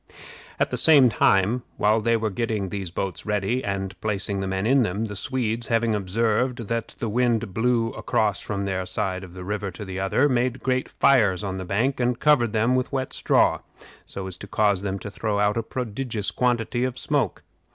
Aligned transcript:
At 0.59 0.71
the 0.71 0.77
same 0.77 1.09
time, 1.09 1.61
while 1.77 2.01
they 2.01 2.17
were 2.17 2.31
getting 2.31 2.69
these 2.69 2.89
boats 2.89 3.23
ready, 3.23 3.63
and 3.63 3.93
placing 4.01 4.41
the 4.41 4.47
men 4.47 4.65
in 4.65 4.81
them, 4.81 5.05
the 5.05 5.15
Swedes, 5.15 5.67
having 5.67 5.93
observed 5.93 6.69
that 6.69 6.95
the 6.97 7.07
wind 7.07 7.53
blew 7.53 7.89
across 7.91 8.39
from 8.41 8.65
their 8.65 8.87
side 8.87 9.23
of 9.23 9.33
the 9.33 9.43
river 9.43 9.69
to 9.69 9.85
the 9.85 9.99
other, 9.99 10.27
made 10.27 10.63
great 10.63 10.89
fires 10.89 11.43
on 11.43 11.59
the 11.59 11.65
bank, 11.65 11.99
and 11.99 12.19
covered 12.19 12.51
them 12.51 12.73
with 12.75 12.91
wet 12.91 13.13
straw, 13.13 13.59
so 14.03 14.25
as 14.25 14.39
to 14.39 14.47
cause 14.47 14.81
them 14.81 14.97
to 14.97 15.11
throw 15.11 15.39
out 15.39 15.55
a 15.55 15.61
prodigious 15.61 16.31
quantity 16.31 16.83
of 16.83 16.97
smoke. 16.97 17.43